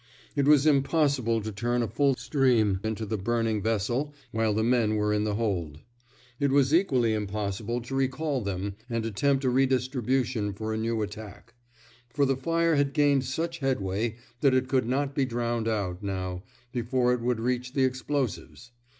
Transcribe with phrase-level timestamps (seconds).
[0.35, 4.95] It was impossible to turn a full stream into the burning vessel while the men
[4.95, 5.81] were in the hold.
[6.39, 11.53] It was equally impossible to recall them and attempt a redistribution for a new attack;
[12.09, 16.41] for the fire had gained such headway that it could not be drowned out, now,
[16.71, 18.71] before it would reach the explosives.